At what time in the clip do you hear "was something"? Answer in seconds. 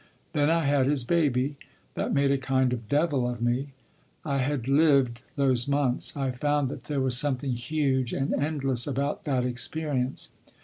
7.01-7.51